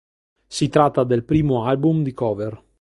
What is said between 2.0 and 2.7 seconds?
di cover.